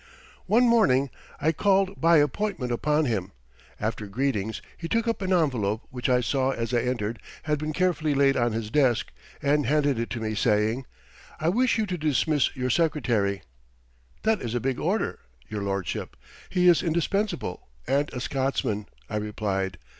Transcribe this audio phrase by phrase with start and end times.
[0.47, 3.33] ]One morning I called by appointment upon him.
[3.79, 7.71] After greetings he took up an envelope which I saw as I entered had been
[7.71, 9.11] carefully laid on his desk,
[9.43, 10.87] and handed it to me, saying:
[11.39, 13.43] "I wish you to dismiss your secretary."
[14.23, 16.15] "That is a big order, Your Lordship.
[16.49, 19.77] He is indispensable, and a Scotsman," I replied.